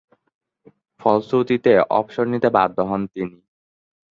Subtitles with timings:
[1.01, 3.37] ফলশ্রুতিতে অবসর নিতে বাধ্য হন তিনি।